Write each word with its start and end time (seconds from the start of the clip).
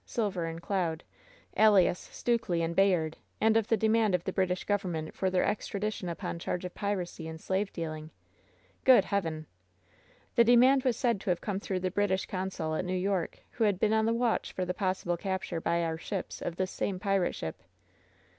Silver 0.03 0.45
and 0.47 0.59
Cloud, 0.63 1.03
alias 1.55 1.99
Stukely 2.11 2.63
and 2.63 2.75
Bayard, 2.75 3.17
110 3.37 3.39
WHEN 3.39 3.39
SHADOWS 3.39 3.39
DIE 3.39 3.45
and 3.45 3.57
of 3.57 3.67
the 3.67 3.77
demand 3.77 4.15
of 4.15 4.23
the 4.23 4.33
British 4.33 4.63
Government 4.63 5.13
for 5.13 5.29
their 5.29 5.45
extradition 5.45 6.09
upon 6.09 6.39
charge 6.39 6.65
of 6.65 6.73
piracy 6.73 7.27
and 7.27 7.39
slave 7.39 7.71
dealing/' 7.71 8.09
"Good 8.83 9.05
Heaven 9.05 9.33
1" 9.33 9.47
"The 10.37 10.43
demand 10.43 10.83
was 10.85 10.97
said 10.97 11.21
to 11.21 11.29
have 11.29 11.39
come 11.41 11.59
through 11.59 11.81
the 11.81 11.91
Brit 11.91 12.09
ish 12.09 12.25
consul 12.25 12.73
at 12.73 12.83
New 12.83 12.97
York, 12.97 13.41
who 13.51 13.65
had 13.65 13.79
been 13.79 13.93
on 13.93 14.07
the 14.07 14.13
watch 14.15 14.51
for 14.53 14.65
the 14.65 14.73
possible 14.73 15.17
capture 15.17 15.61
by 15.61 15.83
our 15.83 15.99
ships 15.99 16.41
of 16.41 16.55
this 16.55 16.71
same 16.71 16.97
pirate 16.99 17.35
ship." 17.35 17.61